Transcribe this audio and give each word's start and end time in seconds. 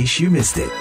case 0.00 0.16
you 0.16 0.32
missed 0.32 0.56
it. 0.56 0.72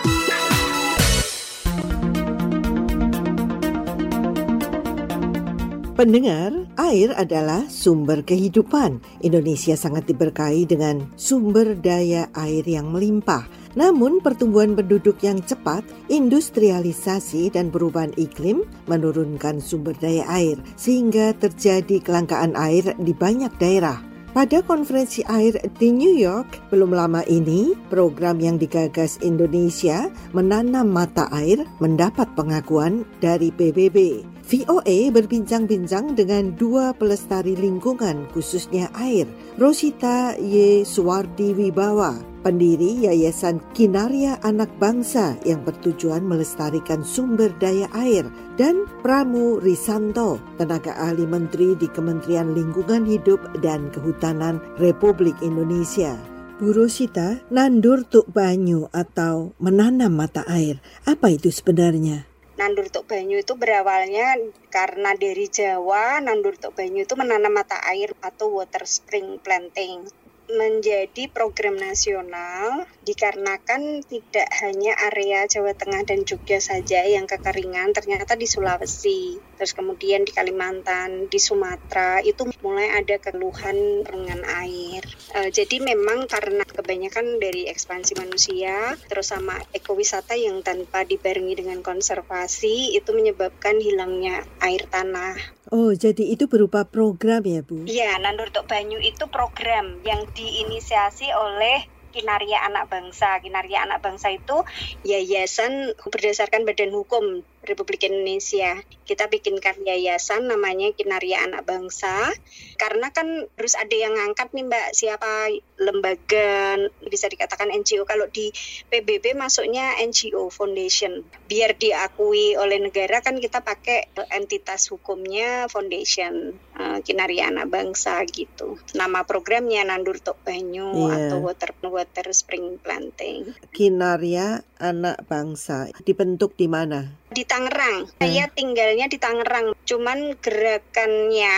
Pendengar, 5.99 6.55
air 6.79 7.11
adalah 7.19 7.67
sumber 7.67 8.23
kehidupan. 8.23 9.03
Indonesia 9.19 9.75
sangat 9.75 10.07
diberkahi 10.07 10.63
dengan 10.63 11.11
sumber 11.19 11.75
daya 11.75 12.31
air 12.31 12.63
yang 12.63 12.95
melimpah. 12.95 13.43
Namun 13.75 14.23
pertumbuhan 14.23 14.79
penduduk 14.79 15.19
yang 15.19 15.43
cepat, 15.43 15.83
industrialisasi 16.07 17.51
dan 17.51 17.67
perubahan 17.67 18.15
iklim 18.15 18.63
menurunkan 18.87 19.59
sumber 19.59 19.91
daya 19.99 20.23
air 20.31 20.55
sehingga 20.79 21.35
terjadi 21.35 21.99
kelangkaan 21.99 22.55
air 22.55 22.95
di 22.95 23.11
banyak 23.11 23.51
daerah. 23.59 24.08
Pada 24.39 24.63
konferensi 24.63 25.19
air 25.27 25.59
di 25.83 25.91
New 25.91 26.15
York 26.15 26.71
belum 26.71 26.95
lama 26.95 27.27
ini, 27.27 27.75
program 27.91 28.39
yang 28.39 28.55
digagas 28.55 29.19
Indonesia 29.19 30.07
menanam 30.31 30.87
mata 30.87 31.27
air 31.35 31.67
mendapat 31.83 32.23
pengakuan 32.39 33.03
dari 33.19 33.51
PBB. 33.51 34.23
VOA 34.47 35.11
berbincang-bincang 35.11 36.15
dengan 36.15 36.55
dua 36.55 36.95
pelestari 36.95 37.59
lingkungan 37.59 38.31
khususnya 38.31 38.87
air, 38.95 39.27
Rosita 39.59 40.39
Y. 40.39 40.87
Suwardi 40.87 41.51
Wibawa, 41.51 42.15
pendiri 42.41 43.05
Yayasan 43.05 43.59
Kinaria 43.75 44.39
Anak 44.41 44.71
Bangsa 44.79 45.35
yang 45.43 45.61
bertujuan 45.63 46.23
melestarikan 46.23 47.03
sumber 47.03 47.51
daya 47.59 47.87
air, 47.95 48.27
dan 48.55 48.87
Pramu 49.03 49.59
Risanto, 49.59 50.39
tenaga 50.59 50.95
ahli 50.97 51.23
menteri 51.23 51.75
di 51.75 51.87
Kementerian 51.91 52.55
Lingkungan 52.55 53.07
Hidup 53.07 53.39
dan 53.63 53.91
Kehutanan 53.91 54.59
Republik 54.79 55.35
Indonesia. 55.39 56.15
Bu 56.59 56.75
Rosita, 56.75 57.39
nandur 57.47 58.03
tuk 58.03 58.27
banyu 58.31 58.91
atau 58.91 59.55
menanam 59.63 60.11
mata 60.11 60.43
air, 60.47 60.83
apa 61.07 61.31
itu 61.31 61.47
sebenarnya? 61.47 62.29
Nandur 62.59 62.91
Tuk 62.91 63.07
Banyu 63.07 63.39
itu 63.39 63.55
berawalnya 63.55 64.35
karena 64.67 65.15
dari 65.15 65.47
Jawa, 65.47 66.19
Nandur 66.19 66.59
Tuk 66.59 66.75
Banyu 66.75 67.07
itu 67.07 67.15
menanam 67.15 67.55
mata 67.55 67.79
air 67.87 68.11
atau 68.19 68.51
water 68.51 68.83
spring 68.83 69.39
planting 69.39 70.03
menjadi 70.49 71.29
program 71.29 71.77
nasional 71.77 72.89
dikarenakan 73.05 74.01
tidak 74.05 74.49
hanya 74.61 74.97
area 75.09 75.45
Jawa 75.45 75.73
Tengah 75.77 76.05
dan 76.05 76.25
Jogja 76.25 76.57
saja 76.61 77.05
yang 77.05 77.29
kekeringan, 77.29 77.93
ternyata 77.93 78.33
di 78.33 78.49
Sulawesi, 78.49 79.37
terus 79.57 79.73
kemudian 79.73 80.25
di 80.25 80.33
Kalimantan, 80.33 81.29
di 81.29 81.37
Sumatera 81.41 82.21
itu 82.25 82.49
mulai 82.65 82.97
ada 82.97 83.17
keluhan 83.21 84.05
dengan 84.05 84.45
air. 84.61 85.05
E, 85.33 85.53
jadi 85.53 85.81
memang 85.81 86.25
karena 86.29 86.65
kebanyakan 86.65 87.37
dari 87.37 87.69
ekspansi 87.69 88.17
manusia, 88.17 88.97
terus 89.09 89.29
sama 89.29 89.57
ekowisata 89.73 90.33
yang 90.37 90.65
tanpa 90.65 91.05
dibarengi 91.05 91.61
dengan 91.61 91.81
konservasi 91.85 92.97
itu 92.97 93.09
menyebabkan 93.13 93.77
hilangnya 93.77 94.45
air 94.61 94.85
tanah. 94.89 95.59
Oh, 95.69 95.93
jadi 95.93 96.33
itu 96.33 96.49
berupa 96.49 96.81
program 96.81 97.45
ya, 97.45 97.61
Bu? 97.61 97.85
Iya, 97.85 98.17
Nandur 98.17 98.49
Tok 98.49 98.65
Banyu 98.65 98.97
itu 98.97 99.29
program 99.29 100.01
yang 100.01 100.25
diinisiasi 100.39 101.27
oleh 101.35 101.83
Kinaria 102.09 102.63
Anak 102.65 102.89
Bangsa. 102.89 103.37
Kinaria 103.43 103.85
Anak 103.85 104.01
Bangsa 104.01 104.31
itu 104.33 104.63
yayasan 105.05 105.93
berdasarkan 106.09 106.65
badan 106.65 106.95
hukum 106.95 107.43
Republik 107.63 108.07
Indonesia. 108.07 108.79
Kita 109.03 109.27
bikinkan 109.27 109.83
yayasan 109.83 110.47
namanya 110.47 110.93
Kinaria 110.95 111.43
Anak 111.43 111.65
Bangsa 111.67 112.31
karena 112.79 113.11
kan 113.11 113.49
harus 113.59 113.75
ada 113.75 113.91
yang 113.91 114.15
ngangkat 114.15 114.55
nih 114.55 114.65
Mbak 114.69 114.87
siapa 114.95 115.51
lembaga 115.79 116.79
bisa 117.03 117.27
dikatakan 117.27 117.73
NGO 117.73 118.07
kalau 118.07 118.29
di 118.31 118.53
PBB 118.87 119.35
masuknya 119.35 119.99
NGO 119.99 120.47
foundation 120.47 121.27
biar 121.51 121.75
diakui 121.75 122.55
oleh 122.55 122.79
negara 122.79 123.19
kan 123.19 123.41
kita 123.41 123.59
pakai 123.65 124.11
entitas 124.31 124.87
hukumnya 124.93 125.67
foundation 125.67 126.55
uh, 126.79 127.03
Kinaria 127.03 127.51
Anak 127.51 127.67
Bangsa 127.67 128.23
gitu. 128.23 128.79
Nama 128.95 129.27
programnya 129.27 129.83
Nandur 129.83 130.21
Tok 130.23 130.39
Banyu 130.47 131.11
yeah. 131.11 131.27
atau 131.27 131.43
Water 131.43 131.75
Water 131.83 132.27
Spring 132.31 132.79
Planting. 132.79 133.51
Kinaria 133.75 134.63
Anak 134.79 135.27
Bangsa 135.27 135.91
dibentuk 136.07 136.55
di 136.55 136.71
mana? 136.71 137.18
Di 137.29 137.45
Tangerang. 137.45 138.09
Hmm. 138.09 138.17
Saya 138.19 138.45
tinggalnya 138.49 139.05
di 139.05 139.17
Tangerang. 139.21 139.73
Cuman 139.85 140.37
gerakannya 140.41 141.57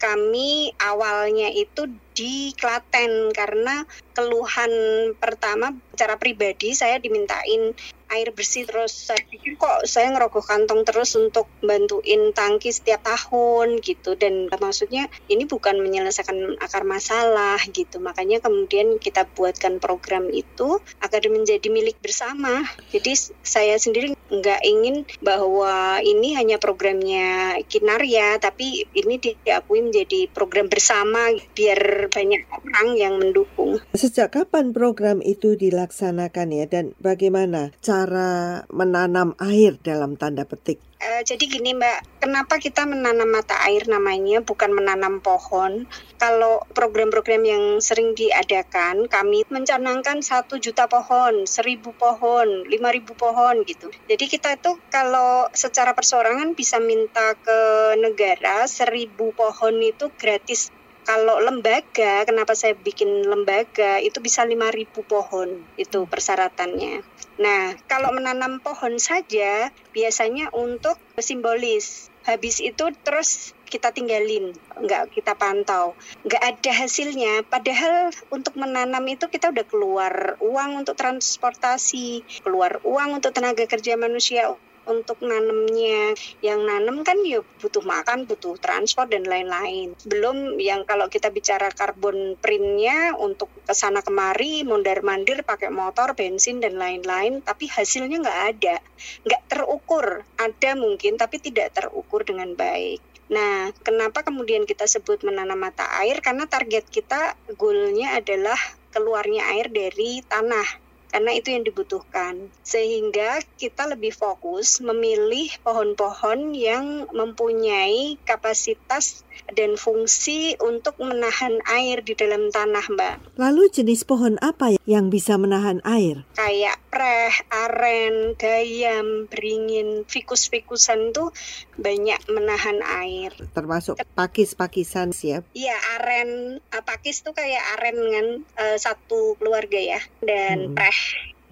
kami 0.00 0.72
awalnya 0.80 1.52
itu 1.52 1.88
di 2.12 2.52
Klaten 2.56 3.32
karena 3.32 3.84
keluhan 4.12 4.72
pertama 5.16 5.72
secara 5.96 6.20
pribadi 6.20 6.76
saya 6.76 7.00
dimintain 7.00 7.72
air 8.12 8.30
bersih 8.36 8.68
terus. 8.68 8.92
Saya 8.92 9.24
pikir 9.24 9.56
kok 9.56 9.88
saya 9.88 10.12
ngerogoh 10.12 10.44
kantong 10.44 10.84
terus 10.84 11.16
untuk 11.16 11.48
bantuin 11.64 12.36
tangki 12.36 12.68
setiap 12.68 13.00
tahun 13.04 13.80
gitu. 13.80 14.14
Dan 14.20 14.52
maksudnya 14.52 15.08
ini 15.32 15.48
bukan 15.48 15.80
menyelesaikan 15.80 16.60
akar 16.60 16.84
masalah 16.84 17.58
gitu. 17.72 17.98
Makanya 17.98 18.44
kemudian 18.44 19.00
kita 19.00 19.24
buatkan 19.32 19.80
program 19.80 20.28
itu 20.28 20.78
agar 21.00 21.24
menjadi 21.32 21.72
milik 21.72 21.96
bersama. 22.04 22.68
Jadi 22.92 23.16
saya 23.40 23.80
sendiri 23.80 24.12
nggak 24.32 24.60
ingin 24.64 25.04
bahwa 25.20 26.00
ini 26.00 26.36
hanya 26.36 26.56
programnya 26.56 27.60
Kinaria 27.68 28.40
tapi 28.40 28.88
ini 28.96 29.20
diakui 29.20 29.84
menjadi 29.84 30.28
program 30.32 30.72
bersama 30.72 31.32
biar 31.52 32.08
banyak 32.08 32.48
orang 32.48 32.88
yang 32.96 33.14
mendukung. 33.20 33.78
Sejak 33.92 34.34
kapan 34.34 34.72
program 34.72 35.20
itu 35.20 35.54
dilaksanakan 35.54 36.48
ya? 36.50 36.64
Dan 36.66 36.96
bagaimana 36.98 37.70
cara 37.84 38.01
cara 38.02 38.66
menanam 38.74 39.38
air 39.38 39.78
dalam 39.78 40.18
tanda 40.18 40.42
petik? 40.42 40.82
Uh, 40.98 41.22
jadi 41.22 41.50
gini 41.50 41.74
Mbak, 41.74 42.22
kenapa 42.22 42.58
kita 42.58 42.82
menanam 42.86 43.30
mata 43.30 43.58
air 43.66 43.86
namanya 43.86 44.42
bukan 44.42 44.74
menanam 44.74 45.22
pohon? 45.22 45.86
Kalau 46.18 46.62
program-program 46.74 47.42
yang 47.42 47.64
sering 47.78 48.14
diadakan, 48.14 49.06
kami 49.06 49.46
mencanangkan 49.50 50.22
satu 50.22 50.58
juta 50.58 50.86
pohon, 50.90 51.46
seribu 51.46 51.94
pohon, 51.94 52.66
lima 52.66 52.90
ribu 52.90 53.14
pohon 53.14 53.62
gitu. 53.66 53.90
Jadi 54.10 54.24
kita 54.30 54.58
itu 54.58 54.78
kalau 54.90 55.46
secara 55.54 55.94
perseorangan 55.94 56.54
bisa 56.58 56.82
minta 56.82 57.34
ke 57.38 57.58
negara 57.98 58.66
seribu 58.66 59.34
pohon 59.34 59.78
itu 59.82 60.10
gratis 60.18 60.74
kalau 61.02 61.42
lembaga, 61.42 62.22
kenapa 62.22 62.54
saya 62.54 62.78
bikin 62.78 63.26
lembaga 63.26 63.98
itu 63.98 64.22
bisa 64.22 64.46
5000 64.46 65.02
pohon 65.02 65.62
itu 65.74 66.06
persyaratannya. 66.06 67.02
Nah, 67.42 67.74
kalau 67.90 68.14
menanam 68.14 68.62
pohon 68.62 69.00
saja 69.02 69.74
biasanya 69.90 70.54
untuk 70.54 70.94
simbolis. 71.18 72.12
Habis 72.22 72.62
itu 72.62 72.94
terus 73.02 73.50
kita 73.66 73.90
tinggalin, 73.90 74.54
nggak 74.78 75.10
kita 75.10 75.34
pantau, 75.34 75.98
nggak 76.22 76.38
ada 76.38 76.70
hasilnya. 76.70 77.42
Padahal 77.50 78.14
untuk 78.30 78.54
menanam 78.54 79.02
itu 79.10 79.26
kita 79.26 79.50
udah 79.50 79.66
keluar 79.66 80.38
uang 80.38 80.86
untuk 80.86 80.94
transportasi, 80.94 82.22
keluar 82.46 82.78
uang 82.86 83.18
untuk 83.18 83.34
tenaga 83.34 83.66
kerja 83.66 83.98
manusia 83.98 84.54
untuk 84.86 85.22
nanamnya 85.22 86.14
yang 86.42 86.66
nanam 86.66 87.06
kan 87.06 87.18
ya 87.22 87.40
butuh 87.62 87.82
makan 87.82 88.26
butuh 88.26 88.58
transport 88.58 89.10
dan 89.10 89.26
lain-lain. 89.26 89.94
Belum 90.06 90.58
yang 90.58 90.82
kalau 90.82 91.06
kita 91.06 91.30
bicara 91.30 91.70
karbon 91.70 92.34
printnya 92.38 93.14
untuk 93.18 93.48
ke 93.62 93.74
sana 93.74 94.02
kemari 94.02 94.66
mondar 94.66 95.00
mandir 95.06 95.46
pakai 95.46 95.70
motor 95.70 96.18
bensin 96.18 96.58
dan 96.58 96.78
lain-lain 96.78 97.40
tapi 97.42 97.70
hasilnya 97.70 98.22
nggak 98.22 98.40
ada. 98.56 98.76
Nggak 99.22 99.42
terukur. 99.46 100.26
Ada 100.38 100.74
mungkin 100.74 101.18
tapi 101.18 101.38
tidak 101.38 101.74
terukur 101.76 102.26
dengan 102.26 102.54
baik. 102.58 103.12
Nah, 103.32 103.72
kenapa 103.80 104.20
kemudian 104.26 104.68
kita 104.68 104.84
sebut 104.84 105.24
menanam 105.24 105.56
mata 105.56 105.88
air? 106.04 106.20
Karena 106.20 106.44
target 106.44 106.84
kita 106.92 107.32
goalnya 107.56 108.20
adalah 108.20 108.60
keluarnya 108.92 109.48
air 109.56 109.72
dari 109.72 110.20
tanah 110.20 110.91
karena 111.12 111.36
itu 111.36 111.52
yang 111.52 111.62
dibutuhkan. 111.62 112.48
Sehingga 112.64 113.44
kita 113.60 113.86
lebih 113.92 114.16
fokus 114.16 114.80
memilih 114.80 115.52
pohon-pohon 115.60 116.56
yang 116.56 117.06
mempunyai 117.12 118.16
kapasitas 118.24 119.22
dan 119.52 119.76
fungsi 119.76 120.56
untuk 120.60 120.96
menahan 120.96 121.60
air 121.68 122.00
di 122.00 122.16
dalam 122.16 122.48
tanah, 122.48 122.84
Mbak. 122.88 123.16
Lalu 123.36 123.68
jenis 123.68 124.08
pohon 124.08 124.40
apa 124.40 124.76
yang 124.88 125.12
bisa 125.12 125.36
menahan 125.36 125.84
air? 125.84 126.24
Kayak 126.36 126.80
preh, 126.88 127.34
aren, 127.48 128.36
gayam, 128.36 129.28
beringin, 129.28 130.04
fikus-fikusan 130.08 131.12
tuh 131.12 131.32
banyak 131.76 132.20
menahan 132.28 132.80
air. 133.02 133.32
Termasuk 133.52 134.00
pakis-pakisan 134.16 135.12
siap? 135.12 135.44
Iya, 135.52 135.76
aren, 136.00 136.60
pakis 136.84 137.24
tuh 137.24 137.36
kayak 137.36 137.62
aren 137.78 137.96
dengan 137.96 138.26
uh, 138.60 138.76
satu 138.76 139.36
keluarga 139.40 139.80
ya. 139.80 140.00
Dan 140.20 140.72
hmm. 140.72 140.76
preh. 140.76 141.01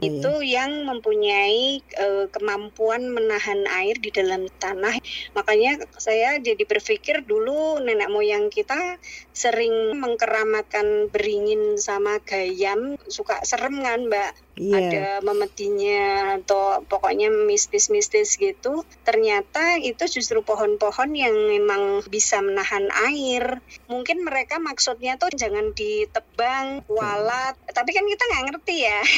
Itu 0.00 0.32
yang 0.41 0.88
mempunyai 0.88 1.85
uh, 2.00 2.26
kemampuan 2.32 3.12
menahan 3.12 3.69
air 3.69 4.00
di 4.00 4.08
dalam 4.08 4.49
tanah. 4.56 4.97
Makanya 5.37 5.85
saya 6.00 6.41
jadi 6.41 6.64
berpikir 6.64 7.29
dulu 7.29 7.85
nenek 7.85 8.08
moyang 8.08 8.49
kita 8.49 8.97
sering 9.37 10.00
mengkeramatkan 10.00 11.12
beringin 11.12 11.76
sama 11.76 12.17
gayam, 12.25 12.97
suka 13.12 13.44
serem 13.44 13.85
kan, 13.85 14.08
Mbak 14.08 14.50
yeah. 14.58 14.79
ada 14.79 15.05
memetinya 15.23 16.02
atau 16.41 16.82
pokoknya 16.87 17.31
mistis-mistis 17.31 18.37
gitu. 18.38 18.82
Ternyata 19.06 19.79
itu 19.82 20.06
justru 20.11 20.43
pohon-pohon 20.43 21.11
yang 21.14 21.35
memang 21.35 22.05
bisa 22.08 22.43
menahan 22.43 22.91
air. 23.11 23.62
Mungkin 23.87 24.26
mereka 24.26 24.58
maksudnya 24.58 25.17
tuh 25.20 25.31
jangan 25.35 25.73
ditebang, 25.76 26.82
walat, 26.91 27.55
tapi 27.70 27.91
kan 27.94 28.05
kita 28.06 28.23
nggak 28.26 28.44
ngerti 28.52 28.76
ya. 28.87 29.00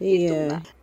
Iya. 0.00 0.16
gitu, 0.16 0.36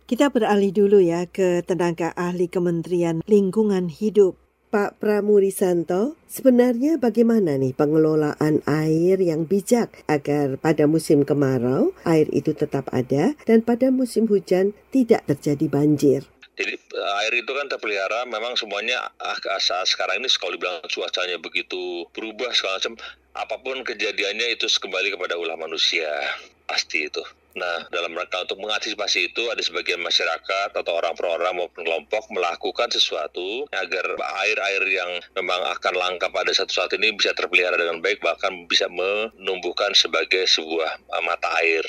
kita 0.06 0.30
beralih 0.30 0.70
dulu 0.70 1.02
ya 1.02 1.26
ke 1.26 1.66
tenaga 1.66 2.14
ahli 2.14 2.46
Kementerian 2.46 3.18
Lingkungan 3.26 3.90
Hidup. 3.90 4.47
Pak 4.68 5.00
Pramurisanto, 5.00 6.20
sebenarnya 6.28 7.00
bagaimana 7.00 7.56
nih 7.56 7.72
pengelolaan 7.72 8.60
air 8.68 9.16
yang 9.16 9.48
bijak 9.48 10.04
agar 10.04 10.60
pada 10.60 10.84
musim 10.84 11.24
kemarau 11.24 11.96
air 12.04 12.28
itu 12.36 12.52
tetap 12.52 12.84
ada 12.92 13.32
dan 13.48 13.64
pada 13.64 13.88
musim 13.88 14.28
hujan 14.28 14.76
tidak 14.92 15.24
terjadi 15.24 15.72
banjir? 15.72 16.20
Jadi 16.60 16.76
air 17.00 17.32
itu 17.32 17.48
kan 17.48 17.64
terpelihara 17.72 18.28
memang 18.28 18.60
semuanya 18.60 19.08
ah, 19.16 19.40
saat 19.56 19.88
sekarang 19.88 20.20
ini 20.20 20.28
kalau 20.36 20.52
dibilang 20.52 20.84
cuacanya 20.84 21.40
begitu 21.40 22.04
berubah 22.12 22.52
segala 22.52 22.76
macam 22.76 22.94
apa 23.40 23.56
pun 23.64 23.80
kejadiannya 23.88 24.52
itu 24.52 24.68
kembali 24.68 25.16
kepada 25.16 25.40
ulah 25.40 25.56
manusia 25.56 26.12
pasti 26.68 27.08
itu. 27.08 27.24
Nah, 27.58 27.90
dalam 27.90 28.14
rangka 28.14 28.46
untuk 28.46 28.62
mengantisipasi 28.62 29.34
itu 29.34 29.50
ada 29.50 29.58
sebagian 29.58 29.98
masyarakat 29.98 30.70
atau 30.78 30.92
orang 30.94 31.18
per 31.18 31.26
orang 31.26 31.58
maupun 31.58 31.82
kelompok 31.82 32.30
melakukan 32.30 32.86
sesuatu 32.94 33.66
agar 33.74 34.14
air-air 34.46 34.82
yang 34.86 35.10
memang 35.34 35.58
akan 35.74 35.94
langka 35.98 36.30
pada 36.30 36.54
satu 36.54 36.70
saat 36.70 36.94
ini 36.94 37.10
bisa 37.18 37.34
terpelihara 37.34 37.74
dengan 37.74 37.98
baik 37.98 38.22
bahkan 38.22 38.70
bisa 38.70 38.86
menumbuhkan 38.86 39.90
sebagai 39.98 40.46
sebuah 40.46 41.02
mata 41.26 41.50
air. 41.58 41.82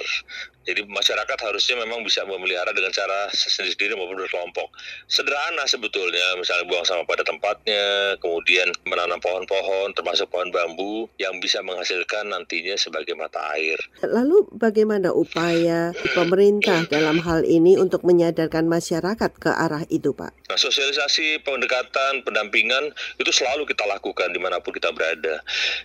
Jadi 0.67 0.85
masyarakat 0.85 1.39
harusnya 1.39 1.79
memang 1.81 2.03
bisa 2.03 2.27
memelihara 2.27 2.69
dengan 2.75 2.91
cara 2.91 3.31
sendiri-sendiri 3.31 3.95
maupun 3.95 4.19
berkelompok. 4.19 4.67
Sederhana 5.07 5.65
sebetulnya, 5.65 6.35
misalnya 6.35 6.67
buang 6.67 6.85
sampah 6.85 7.07
pada 7.07 7.23
tempatnya, 7.25 8.15
kemudian 8.19 8.67
menanam 8.85 9.17
pohon-pohon 9.23 9.95
termasuk 9.95 10.29
pohon 10.29 10.51
bambu 10.51 11.07
yang 11.17 11.39
bisa 11.41 11.63
menghasilkan 11.65 12.29
nantinya 12.29 12.75
sebagai 12.75 13.15
mata 13.15 13.39
air. 13.55 13.79
Lalu 14.03 14.45
bagaimana 14.53 15.15
upaya 15.15 15.95
pemerintah 16.13 16.85
dalam 16.91 17.23
hal 17.23 17.47
ini 17.47 17.79
untuk 17.79 18.03
menyadarkan 18.05 18.67
masyarakat 18.67 19.31
ke 19.39 19.49
arah 19.49 19.83
itu, 19.89 20.11
Pak? 20.13 20.31
Nah, 20.49 20.57
sosialisasi, 20.57 21.45
pendekatan, 21.45 22.25
pendampingan 22.25 22.89
itu 23.21 23.31
selalu 23.33 23.69
kita 23.69 23.85
lakukan 23.85 24.33
di 24.33 24.39
mana 24.41 24.57
pun 24.61 24.73
kita 24.73 24.89
berada. 24.93 25.41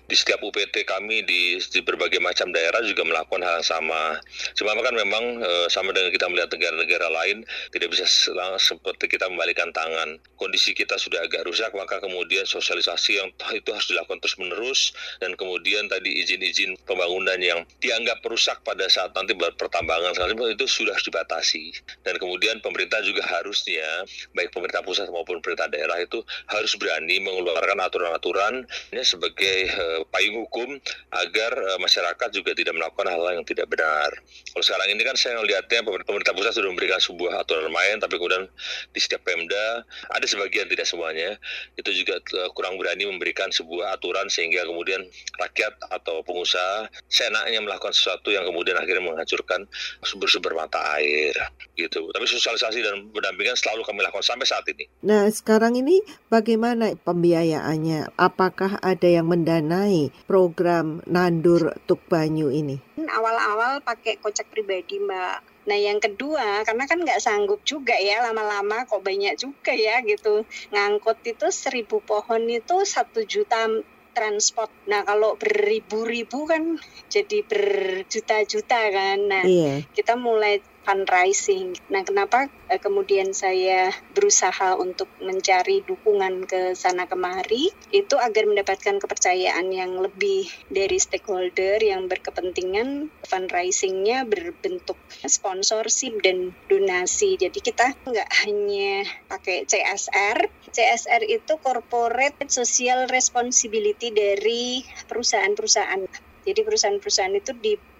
Di 0.08 0.16
setiap 0.16 0.40
UPT 0.40 0.88
kami 0.88 1.24
di, 1.24 1.56
di 1.60 1.80
berbagai 1.84 2.20
macam 2.20 2.48
daerah 2.52 2.80
juga 2.84 3.04
melakukan 3.04 3.44
hal 3.44 3.60
yang 3.60 3.66
sama. 3.66 4.20
Cuma 4.64 4.81
kan 4.81 4.96
memang 4.96 5.44
e, 5.44 5.69
sama 5.69 5.93
dengan 5.93 6.08
kita 6.08 6.25
melihat 6.25 6.49
negara-negara 6.49 7.12
lain 7.12 7.44
tidak 7.69 7.93
bisa 7.93 8.08
seperti 8.56 9.12
kita 9.12 9.28
membalikan 9.28 9.69
tangan. 9.76 10.16
Kondisi 10.40 10.72
kita 10.72 10.96
sudah 10.96 11.20
agak 11.20 11.44
rusak 11.44 11.69
maka 11.76 12.00
kemudian 12.00 12.49
sosialisasi 12.49 13.20
yang 13.20 13.28
itu 13.52 13.69
harus 13.69 13.93
dilakukan 13.93 14.25
terus-menerus 14.25 14.96
dan 15.20 15.37
kemudian 15.37 15.84
tadi 15.93 16.16
izin-izin 16.16 16.81
pembangunan 16.88 17.37
yang 17.44 17.61
dianggap 17.84 18.25
perusak 18.25 18.64
pada 18.64 18.88
saat 18.88 19.12
nanti 19.12 19.37
pertambangan 19.37 20.16
itu 20.32 20.64
sudah 20.64 20.96
dibatasi. 20.96 21.76
Dan 22.00 22.17
kemudian 22.17 22.64
pemerintah 22.64 23.05
juga 23.05 23.20
harusnya 23.37 24.08
baik 24.32 24.49
pemerintah 24.49 24.81
pusat 24.81 25.12
maupun 25.12 25.44
pemerintah 25.44 25.69
daerah 25.69 26.00
itu 26.00 26.25
harus 26.49 26.72
berani 26.81 27.20
mengeluarkan 27.20 27.84
aturan-aturan 27.84 28.64
sebagai 29.05 29.69
e, 29.69 29.84
payung 30.08 30.49
hukum 30.49 30.81
agar 31.12 31.52
e, 31.52 31.70
masyarakat 31.84 32.28
juga 32.32 32.56
tidak 32.56 32.72
melakukan 32.81 33.12
hal-hal 33.12 33.37
yang 33.37 33.44
tidak 33.44 33.69
benar. 33.69 34.08
Kalau 34.54 34.62
sekarang 34.70 34.94
ini 34.94 35.02
kan 35.02 35.18
saya 35.18 35.42
melihatnya 35.42 35.82
pemerintah 35.82 36.30
pusat 36.30 36.54
sudah 36.54 36.70
memberikan 36.70 37.02
sebuah 37.02 37.42
aturan 37.42 37.74
main, 37.74 37.98
tapi 37.98 38.22
kemudian 38.22 38.46
di 38.94 39.02
setiap 39.02 39.26
Pemda 39.26 39.82
ada 40.14 40.26
sebagian 40.30 40.70
tidak 40.70 40.86
semuanya 40.86 41.34
itu 41.74 41.90
juga 41.90 42.22
eh, 42.22 42.50
kurang 42.54 42.78
berani 42.78 43.02
memberikan 43.10 43.50
sebuah 43.50 43.98
aturan 43.98 44.30
sehingga 44.30 44.62
kemudian 44.62 45.02
rakyat 45.42 45.74
atau 45.90 46.22
pengusaha 46.22 46.86
seenaknya 47.10 47.66
melakukan 47.66 47.90
sesuatu 47.90 48.30
yang 48.30 48.46
kemudian 48.46 48.78
akhirnya 48.78 49.02
menghancurkan 49.02 49.66
sumber-sumber 50.06 50.54
mata 50.54 50.78
air 51.02 51.34
gitu. 51.74 52.06
Tapi 52.14 52.22
sosialisasi 52.22 52.78
dan 52.78 53.10
pendampingan 53.10 53.58
selalu 53.58 53.82
kami 53.82 54.06
lakukan 54.06 54.22
sampai 54.22 54.46
saat 54.46 54.62
ini. 54.70 54.86
Nah 55.02 55.26
sekarang 55.34 55.74
ini 55.74 55.98
bagaimana 56.30 56.94
pembiayaannya? 57.02 58.14
Apakah 58.14 58.78
ada 58.78 59.08
yang 59.10 59.26
mendanai 59.26 60.14
program 60.30 61.02
Nandur 61.10 61.74
Tuk 61.90 62.06
Banyu 62.06 62.54
ini? 62.54 62.94
Awal-awal 63.14 63.81
pakai 63.81 64.19
kocek 64.19 64.50
pribadi 64.50 64.99
mbak 64.99 65.55
Nah 65.64 65.78
yang 65.81 65.96
kedua 65.96 66.61
karena 66.69 66.84
kan 66.84 67.00
nggak 67.00 67.22
sanggup 67.25 67.64
juga 67.64 67.96
ya 67.96 68.20
lama-lama 68.20 68.84
kok 68.84 69.00
banyak 69.00 69.34
juga 69.40 69.72
ya 69.72 70.05
gitu 70.05 70.44
ngangkut 70.72 71.25
itu 71.25 71.49
seribu 71.49 72.05
pohon 72.05 72.44
itu 72.49 72.84
satu 72.84 73.25
juta 73.25 73.69
transport. 74.14 74.70
Nah 74.87 75.02
kalau 75.02 75.34
beribu-ribu 75.40 76.46
kan 76.46 76.76
jadi 77.08 77.43
berjuta-juta 77.49 78.81
kan. 78.93 79.19
Nah 79.25 79.44
iya. 79.49 79.82
kita 79.96 80.14
mulai 80.14 80.60
fundraising. 80.84 81.75
Nah, 81.88 82.04
kenapa 82.04 82.46
eh, 82.69 82.78
kemudian 82.78 83.32
saya 83.32 83.90
berusaha 84.12 84.76
untuk 84.76 85.08
mencari 85.19 85.81
dukungan 85.82 86.44
ke 86.44 86.76
sana 86.76 87.08
kemari 87.08 87.72
itu 87.90 88.14
agar 88.20 88.44
mendapatkan 88.44 89.00
kepercayaan 89.00 89.72
yang 89.72 89.96
lebih 89.98 90.46
dari 90.69 91.00
stakeholder 91.00 91.81
yang 91.81 92.06
berkepentingan 92.06 93.08
fundraisingnya 93.25 94.28
berbentuk 94.28 95.00
sponsorship 95.25 96.20
dan 96.20 96.52
donasi. 96.69 97.40
Jadi 97.40 97.58
kita 97.64 97.96
nggak 98.04 98.31
hanya 98.44 99.08
pakai 99.26 99.64
CSR. 99.64 100.52
CSR 100.70 101.22
itu 101.26 101.56
corporate 101.64 102.36
social 102.52 103.08
responsibility 103.08 104.12
dari 104.12 104.84
perusahaan-perusahaan 105.08 106.04
jadi 106.44 106.60
perusahaan-perusahaan 106.60 107.34
itu 107.40 107.52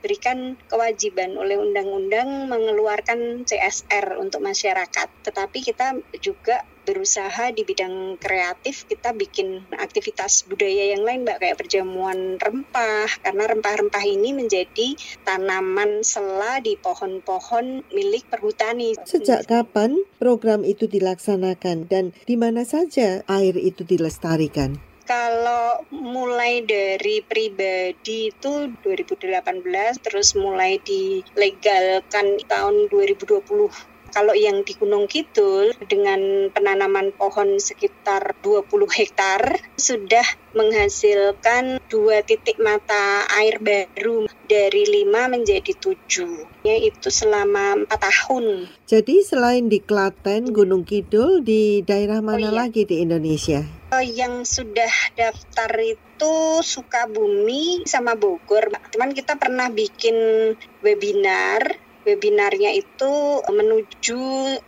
diberikan 0.05 0.61
kewajiban 0.69 1.33
oleh 1.41 1.57
undang-undang 1.57 2.53
mengeluarkan 2.53 3.49
CSR 3.49 4.21
untuk 4.21 4.45
masyarakat. 4.45 5.09
Tetapi 5.25 5.59
kita 5.65 5.97
juga 6.21 6.61
berusaha 6.85 7.49
di 7.57 7.65
bidang 7.65 8.21
kreatif 8.21 8.85
kita 8.85 9.17
bikin 9.17 9.65
aktivitas 9.73 10.45
budaya 10.45 10.93
yang 10.93 11.01
lain 11.01 11.25
mbak 11.25 11.41
kayak 11.41 11.57
perjamuan 11.57 12.37
rempah 12.37 13.09
karena 13.25 13.49
rempah-rempah 13.49 14.05
ini 14.05 14.37
menjadi 14.37 14.93
tanaman 15.25 16.05
sela 16.05 16.61
di 16.61 16.77
pohon-pohon 16.77 17.89
milik 17.89 18.29
perhutani. 18.29 19.01
Sejak 19.09 19.49
kapan 19.49 20.05
program 20.21 20.69
itu 20.69 20.85
dilaksanakan 20.85 21.89
dan 21.89 22.13
di 22.29 22.37
mana 22.37 22.69
saja 22.69 23.25
air 23.25 23.57
itu 23.57 23.89
dilestarikan? 23.89 24.77
Kalau 25.05 25.85
mulai 25.93 26.65
dari 26.65 27.21
pribadi 27.21 28.33
itu 28.33 28.73
2018 28.81 29.45
terus 30.01 30.33
mulai 30.33 30.81
dilegalkan 30.81 32.41
tahun 32.49 32.89
2020 32.89 33.95
kalau 34.15 34.31
yang 34.31 34.63
di 34.63 34.79
Gunung 34.79 35.11
Kidul 35.11 35.75
dengan 35.91 36.47
penanaman 36.55 37.11
pohon 37.19 37.59
sekitar 37.59 38.39
20 38.47 38.71
hektar 38.95 39.59
sudah 39.75 40.23
menghasilkan 40.55 41.83
dua 41.91 42.23
titik 42.23 42.63
mata 42.63 43.27
air 43.43 43.59
baru 43.59 44.31
dari 44.47 44.87
lima 44.87 45.27
menjadi 45.27 45.75
tujuh 45.75 46.47
yaitu 46.63 47.11
selama 47.11 47.83
empat 47.83 48.07
tahun. 48.07 48.71
Jadi 48.87 49.27
selain 49.27 49.67
di 49.67 49.83
Klaten, 49.83 50.55
Gunung 50.55 50.87
Kidul, 50.87 51.43
di 51.43 51.83
daerah 51.83 52.23
mana 52.23 52.49
oh, 52.49 52.55
iya. 52.55 52.59
lagi 52.65 52.87
di 52.87 53.03
Indonesia? 53.03 53.67
Eh, 53.95 54.11
yang 54.19 54.43
sudah 54.43 54.91
daftar 55.15 55.71
itu 55.79 56.35
Sukabumi 56.67 57.87
sama 57.87 58.19
Bogor. 58.19 58.75
Cuman 58.91 59.15
kita 59.15 59.39
pernah 59.39 59.71
bikin 59.71 60.17
webinar 60.83 61.79
webinarnya 62.03 62.75
itu 62.75 63.13
menuju 63.47 64.23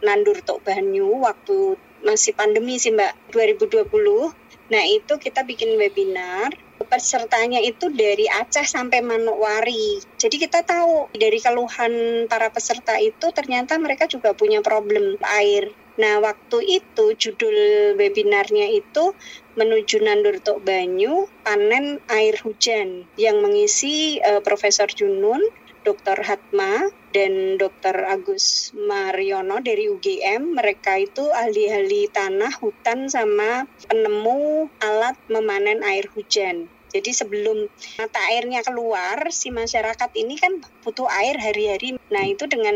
Nandur 0.06 0.38
Tok 0.46 0.62
Banyu 0.62 1.26
waktu 1.26 1.74
masih 2.06 2.38
pandemi 2.38 2.78
sih 2.78 2.94
Mbak 2.94 3.34
2020. 3.34 4.30
Nah 4.70 4.84
itu 4.86 5.18
kita 5.18 5.42
bikin 5.42 5.74
webinar 5.74 6.54
pesertanya 6.86 7.58
itu 7.58 7.90
dari 7.90 8.30
Aceh 8.30 8.62
sampai 8.62 9.02
Manokwari. 9.02 10.06
Jadi 10.22 10.36
kita 10.38 10.62
tahu 10.62 11.10
dari 11.10 11.42
keluhan 11.42 12.24
para 12.30 12.54
peserta 12.54 12.94
itu 13.02 13.34
ternyata 13.34 13.74
mereka 13.74 14.06
juga 14.06 14.38
punya 14.38 14.62
problem 14.62 15.18
air. 15.26 15.74
Nah, 15.96 16.20
waktu 16.20 16.80
itu 16.80 17.16
judul 17.16 17.56
webinarnya 17.96 18.68
itu 18.68 19.16
menuju 19.56 20.04
Nandur 20.04 20.36
Tok 20.44 20.60
Banyu 20.60 21.24
panen 21.40 22.04
air 22.12 22.36
hujan 22.44 23.08
yang 23.16 23.40
mengisi 23.40 24.20
uh, 24.20 24.44
Profesor 24.44 24.86
Junun 24.92 25.40
Dr. 25.86 26.18
Hatma 26.26 26.90
dan 27.14 27.56
Dr. 27.62 28.10
Agus 28.10 28.74
Mariono 28.74 29.62
dari 29.62 29.86
UGM. 29.86 30.58
Mereka 30.58 30.98
itu 30.98 31.30
ahli-ahli 31.30 32.10
tanah, 32.10 32.50
hutan, 32.58 33.06
sama 33.06 33.70
penemu 33.86 34.66
alat 34.82 35.14
memanen 35.30 35.86
air 35.86 36.10
hujan. 36.10 36.66
Jadi 36.96 37.12
sebelum 37.12 37.68
mata 38.00 38.20
airnya 38.32 38.64
keluar, 38.64 39.28
si 39.28 39.52
masyarakat 39.52 40.10
ini 40.16 40.40
kan 40.40 40.64
butuh 40.80 41.04
air 41.12 41.36
hari-hari. 41.36 42.00
Nah 42.08 42.24
itu 42.24 42.48
dengan 42.48 42.72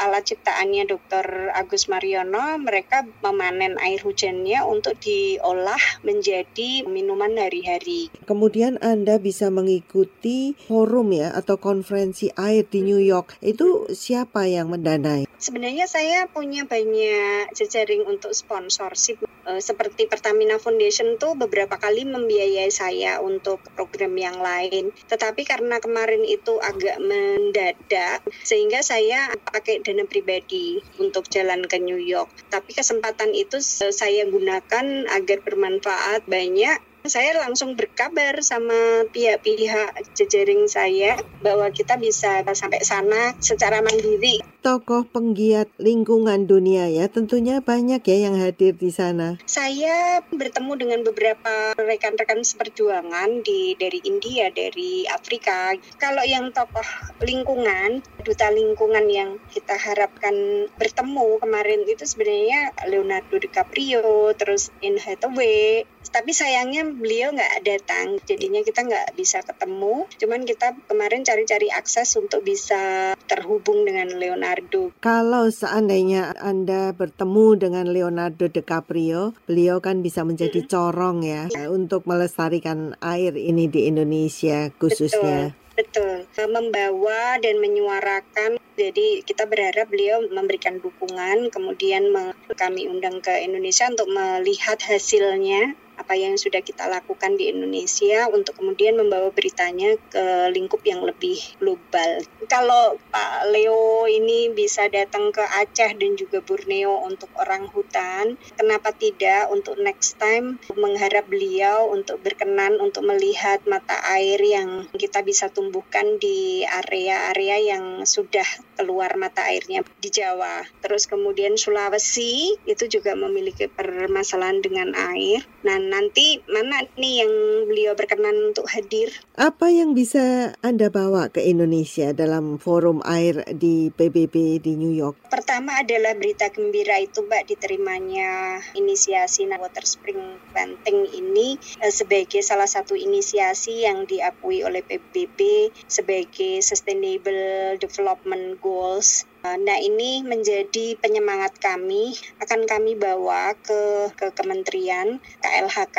alat 0.00 0.32
ciptaannya 0.32 0.88
Dr. 0.88 1.52
Agus 1.52 1.92
Mariono, 1.92 2.56
mereka 2.56 3.04
memanen 3.20 3.76
air 3.84 4.00
hujannya 4.00 4.64
untuk 4.64 4.96
diolah 4.96 6.00
menjadi 6.00 6.88
minuman 6.88 7.36
hari-hari. 7.36 8.08
Kemudian 8.24 8.80
Anda 8.80 9.20
bisa 9.20 9.52
mengikuti 9.52 10.56
forum 10.64 11.12
ya 11.12 11.36
atau 11.36 11.60
konferensi 11.60 12.32
air 12.40 12.64
di 12.64 12.80
New 12.80 13.02
York. 13.02 13.36
Itu 13.44 13.92
siapa 13.92 14.48
yang 14.48 14.72
mendanai? 14.72 15.28
Sebenarnya 15.36 15.84
saya 15.84 16.24
punya 16.32 16.64
banyak 16.64 17.52
jejaring 17.52 18.08
untuk 18.08 18.32
sponsorship 18.32 19.20
e, 19.46 19.60
seperti 19.62 20.06
Pertamina 20.06 20.60
Foundation 20.60 21.16
tuh 21.16 21.36
beberapa 21.36 21.76
kali 21.76 22.04
membiayai 22.08 22.70
saya 22.72 23.20
untuk 23.22 23.60
program 23.76 24.16
yang 24.16 24.38
lain. 24.40 24.92
Tetapi 25.08 25.42
karena 25.44 25.78
kemarin 25.78 26.24
itu 26.24 26.58
agak 26.60 27.00
mendadak 27.00 28.24
sehingga 28.42 28.80
saya 28.80 29.32
pakai 29.52 29.84
dana 29.84 30.04
pribadi 30.08 30.80
untuk 31.00 31.28
jalan 31.28 31.64
ke 31.64 31.80
New 31.80 32.00
York. 32.00 32.30
Tapi 32.48 32.72
kesempatan 32.72 33.32
itu 33.36 33.60
saya 33.64 34.26
gunakan 34.28 34.86
agar 35.10 35.38
bermanfaat 35.44 36.26
banyak 36.28 36.90
saya 37.00 37.32
langsung 37.40 37.80
berkabar 37.80 38.44
sama 38.44 39.08
pihak-pihak 39.08 40.12
jejaring 40.12 40.68
saya 40.68 41.16
bahwa 41.40 41.72
kita 41.72 41.96
bisa 41.96 42.44
sampai 42.52 42.84
sana 42.84 43.32
secara 43.40 43.80
mandiri. 43.80 44.44
Tokoh 44.60 45.08
penggiat 45.08 45.72
lingkungan 45.80 46.44
dunia 46.44 46.84
ya, 46.92 47.08
tentunya 47.08 47.64
banyak 47.64 48.04
ya 48.04 48.28
yang 48.28 48.36
hadir 48.36 48.76
di 48.76 48.92
sana. 48.92 49.40
Saya 49.48 50.20
bertemu 50.28 50.72
dengan 50.76 51.00
beberapa 51.00 51.72
rekan-rekan 51.80 52.44
seperjuangan 52.44 53.40
di 53.40 53.72
dari 53.80 54.04
India, 54.04 54.52
dari 54.52 55.08
Afrika. 55.08 55.72
Kalau 55.96 56.20
yang 56.28 56.52
tokoh 56.52 56.84
lingkungan, 57.24 58.04
duta 58.20 58.52
lingkungan 58.52 59.08
yang 59.08 59.40
kita 59.48 59.80
harapkan 59.80 60.68
bertemu 60.76 61.40
kemarin 61.40 61.80
itu 61.88 62.04
sebenarnya 62.04 62.76
Leonardo 62.84 63.40
DiCaprio, 63.40 64.36
terus 64.36 64.68
Anne 64.84 65.00
Hathaway. 65.00 65.88
Tapi 66.08 66.32
sayangnya 66.32 66.88
beliau 66.88 67.30
nggak 67.36 67.60
datang, 67.60 68.16
jadinya 68.24 68.64
kita 68.64 68.82
nggak 68.88 69.08
bisa 69.14 69.44
ketemu. 69.44 70.08
Cuman 70.16 70.48
kita 70.48 70.72
kemarin 70.88 71.22
cari-cari 71.22 71.68
akses 71.68 72.16
untuk 72.16 72.40
bisa 72.40 73.12
terhubung 73.28 73.84
dengan 73.84 74.10
Leonardo. 74.16 74.90
Kalau 75.04 75.52
seandainya 75.52 76.34
Anda 76.40 76.96
bertemu 76.96 77.46
dengan 77.60 77.86
Leonardo 77.92 78.48
DiCaprio, 78.50 79.36
beliau 79.44 79.78
kan 79.78 80.00
bisa 80.02 80.26
menjadi 80.26 80.66
corong 80.66 81.22
ya, 81.22 81.46
ya 81.52 81.70
untuk 81.70 82.08
melestarikan 82.08 82.98
air 83.04 83.36
ini 83.36 83.68
di 83.70 83.86
Indonesia 83.86 84.72
khususnya. 84.80 85.54
Betul, 85.76 86.26
betul. 86.26 86.48
Membawa 86.50 87.38
dan 87.38 87.60
menyuarakan 87.62 88.58
jadi 88.80 89.20
kita 89.20 89.44
berharap 89.44 89.92
beliau 89.92 90.24
memberikan 90.24 90.80
dukungan, 90.80 91.52
kemudian 91.52 92.08
kami 92.56 92.88
undang 92.88 93.20
ke 93.20 93.44
Indonesia 93.44 93.84
untuk 93.92 94.08
melihat 94.08 94.80
hasilnya 94.80 95.76
apa 96.00 96.16
yang 96.16 96.40
sudah 96.40 96.64
kita 96.64 96.88
lakukan 96.88 97.36
di 97.36 97.52
Indonesia 97.52 98.24
untuk 98.32 98.56
kemudian 98.56 98.96
membawa 98.96 99.28
beritanya 99.28 100.00
ke 100.08 100.48
lingkup 100.56 100.80
yang 100.88 101.04
lebih 101.04 101.36
global. 101.60 102.24
Kalau 102.48 102.96
Pak 103.12 103.52
Leo 103.52 104.08
ini 104.08 104.48
bisa 104.50 104.88
datang 104.88 105.28
ke 105.30 105.44
Aceh 105.44 105.92
dan 106.00 106.16
juga 106.16 106.40
Borneo 106.40 107.04
untuk 107.04 107.28
orang 107.36 107.68
hutan, 107.68 108.40
kenapa 108.56 108.96
tidak 108.96 109.52
untuk 109.52 109.76
next 109.76 110.16
time 110.16 110.56
mengharap 110.72 111.28
beliau 111.28 111.92
untuk 111.92 112.24
berkenan 112.24 112.80
untuk 112.80 113.04
melihat 113.04 113.60
mata 113.68 114.00
air 114.16 114.40
yang 114.40 114.88
kita 114.96 115.20
bisa 115.20 115.52
tumbuhkan 115.52 116.16
di 116.16 116.64
area-area 116.64 117.76
yang 117.76 118.08
sudah 118.08 118.46
keluar 118.80 119.12
mata 119.20 119.44
airnya 119.44 119.84
di 120.00 120.08
Jawa. 120.08 120.64
Terus 120.80 121.04
kemudian 121.04 121.60
Sulawesi 121.60 122.56
itu 122.64 122.84
juga 122.88 123.12
memiliki 123.12 123.68
permasalahan 123.68 124.64
dengan 124.64 124.96
air. 124.96 125.44
Nah, 125.66 125.76
nanti 125.90 126.40
mana 126.48 126.86
nih 126.96 127.26
yang 127.26 127.32
beliau 127.66 127.92
berkenan 127.98 128.54
untuk 128.54 128.70
hadir? 128.70 129.12
Apa 129.34 129.68
yang 129.68 129.92
bisa 129.92 130.54
Anda 130.62 130.88
bawa 130.88 131.28
ke 131.28 131.42
Indonesia 131.42 132.14
dalam 132.14 132.56
forum 132.56 133.02
air 133.04 133.42
di 133.50 133.90
PBB 133.90 134.62
di 134.62 134.78
New 134.78 134.94
York? 134.94 135.18
Pertama 135.28 135.82
adalah 135.82 136.14
berita 136.14 136.48
gembira 136.48 136.96
itu 137.02 137.26
Mbak 137.26 137.50
diterimanya 137.50 138.62
inisiasi 138.78 139.46
Water 139.60 139.84
Spring 139.84 140.40
Planting 140.56 141.10
ini 141.12 141.60
eh, 141.84 141.92
sebagai 141.92 142.40
salah 142.40 142.70
satu 142.70 142.96
inisiasi 142.96 143.84
yang 143.84 144.08
diakui 144.08 144.64
oleh 144.64 144.80
PBB 144.80 145.68
sebagai 145.84 146.64
Sustainable 146.64 147.76
Development 147.76 148.56
Goals 148.62 149.28
nah 149.40 149.78
ini 149.80 150.20
menjadi 150.20 151.00
penyemangat 151.00 151.56
kami 151.56 152.12
akan 152.44 152.68
kami 152.68 152.92
bawa 152.96 153.56
ke 153.56 154.12
ke 154.12 154.28
kementerian 154.36 155.16
KLHK 155.40 155.98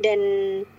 dan 0.00 0.20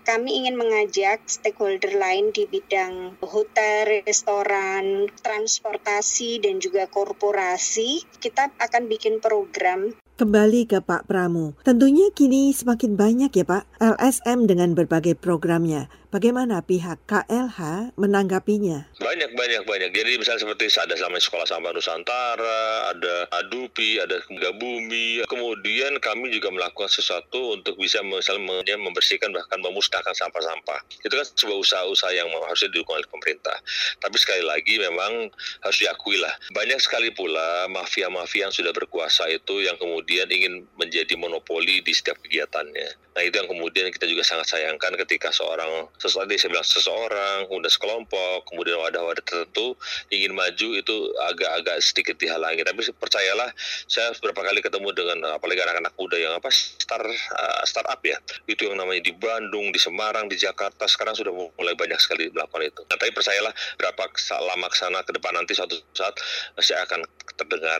kami 0.01 0.41
ingin 0.41 0.57
mengajak 0.57 1.21
stakeholder 1.29 1.93
lain 1.93 2.33
di 2.33 2.49
bidang 2.49 3.21
hotel, 3.21 4.01
restoran, 4.01 5.05
transportasi 5.21 6.41
dan 6.41 6.57
juga 6.57 6.89
korporasi. 6.89 8.01
Kita 8.17 8.49
akan 8.57 8.89
bikin 8.89 9.21
program 9.21 9.93
Kembali 10.21 10.69
ke 10.69 10.85
Pak 10.85 11.09
Pramu. 11.09 11.57
Tentunya 11.65 12.13
kini 12.13 12.53
semakin 12.53 12.93
banyak 12.93 13.33
ya 13.33 13.41
Pak 13.41 13.65
LSM 13.81 14.45
dengan 14.45 14.77
berbagai 14.77 15.17
programnya. 15.17 15.89
Bagaimana 16.11 16.59
pihak 16.59 17.07
KLH 17.07 17.95
menanggapinya? 17.95 18.83
Banyak, 18.99 19.31
banyak, 19.31 19.63
banyak. 19.63 19.95
Jadi 19.95 20.19
misalnya 20.19 20.43
seperti 20.43 20.67
ada 20.75 20.91
sama 20.99 21.15
Sekolah 21.23 21.47
Sampah 21.47 21.71
Nusantara, 21.71 22.91
ada 22.91 23.31
Adupi, 23.39 23.95
ada 23.95 24.19
Bumi. 24.51 25.23
Kemudian 25.23 26.03
kami 26.03 26.35
juga 26.35 26.51
melakukan 26.51 26.91
sesuatu 26.91 27.55
untuk 27.55 27.79
bisa 27.79 28.03
misalnya 28.03 28.75
membersihkan 28.75 29.31
bahkan 29.31 29.63
memusnahkan 29.63 30.11
sampah-sampah. 30.11 30.83
Itu 30.99 31.15
kan 31.15 31.23
sebuah 31.23 31.57
usaha-usaha 31.63 32.11
yang 32.11 32.27
harusnya 32.43 32.75
didukung 32.75 32.99
oleh 32.99 33.07
pemerintah. 33.07 33.55
Tapi 34.03 34.19
sekali 34.19 34.43
lagi 34.43 34.83
memang 34.83 35.31
harus 35.63 35.77
diakui 35.79 36.19
lah. 36.19 36.35
Banyak 36.51 36.83
sekali 36.83 37.15
pula 37.15 37.71
mafia-mafia 37.71 38.51
yang 38.51 38.53
sudah 38.53 38.75
berkuasa 38.75 39.31
itu 39.31 39.63
yang 39.63 39.79
kemudian 40.11 40.27
ingin 40.27 40.53
menjadi 40.75 41.15
monopoli 41.15 41.79
di 41.79 41.95
setiap 41.95 42.19
kegiatannya. 42.19 43.15
Nah 43.15 43.21
itu 43.23 43.31
yang 43.31 43.47
kemudian 43.47 43.87
kita 43.95 44.03
juga 44.11 44.27
sangat 44.27 44.51
sayangkan 44.51 44.91
ketika 45.07 45.31
seorang 45.31 45.87
sesuatu 45.95 46.27
saya 46.35 46.51
bilang 46.51 46.67
seseorang, 46.67 47.47
kemudian 47.47 47.71
sekelompok, 47.71 48.43
kemudian 48.51 48.75
wadah-wadah 48.75 49.23
tertentu 49.23 49.79
ingin 50.11 50.35
maju 50.35 50.67
itu 50.75 50.95
agak-agak 51.31 51.79
sedikit 51.79 52.19
dihalangi. 52.19 52.59
Tapi 52.67 52.91
percayalah, 52.91 53.55
saya 53.87 54.11
beberapa 54.19 54.51
kali 54.51 54.59
ketemu 54.59 54.91
dengan 54.91 55.17
apalagi 55.31 55.63
anak-anak 55.63 55.95
muda 55.95 56.19
yang 56.19 56.35
apa 56.35 56.51
start 56.51 57.07
uh, 57.07 57.63
startup 57.63 58.03
ya, 58.03 58.19
itu 58.51 58.67
yang 58.67 58.75
namanya 58.75 59.07
di 59.07 59.15
Bandung, 59.15 59.71
di 59.71 59.79
Semarang, 59.79 60.27
di 60.27 60.35
Jakarta 60.35 60.91
sekarang 60.91 61.15
sudah 61.15 61.31
mulai 61.31 61.71
banyak 61.79 61.99
sekali 62.03 62.27
melakukan 62.35 62.67
itu. 62.67 62.81
Nah, 62.83 62.99
tapi 62.99 63.15
percayalah 63.15 63.55
berapa 63.79 64.03
lama 64.43 64.67
ke 64.67 64.75
sana 64.75 64.99
ke 65.07 65.15
depan 65.15 65.39
nanti 65.39 65.55
suatu 65.55 65.79
saat 65.95 66.19
saya 66.59 66.83
akan 66.83 66.99
terdengar 67.39 67.79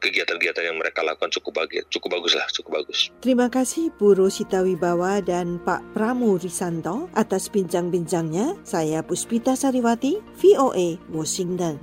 kegiatan-kegiatan 0.00 0.64
yang 0.72 0.76
mereka 0.78 1.02
lakukan 1.02 1.32
cukup 1.32 1.64
bagus, 1.64 1.84
cukup 1.92 2.20
bagus 2.20 2.32
lah, 2.36 2.46
cukup 2.52 2.82
bagus. 2.82 3.10
Terima 3.20 3.46
kasih 3.48 3.92
Bu 3.96 4.16
Rosita 4.16 4.62
Wibawa 4.62 5.24
dan 5.24 5.58
Pak 5.62 5.96
Pramu 5.96 6.36
Risanto 6.36 7.08
atas 7.16 7.48
bincang-bincangnya. 7.48 8.58
Saya 8.62 9.02
Puspita 9.02 9.56
Sariwati, 9.56 10.20
VOA 10.38 11.00
Washington. 11.12 11.80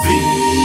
VOA. 0.00 0.59